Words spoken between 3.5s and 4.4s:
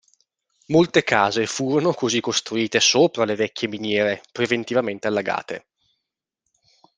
miniere,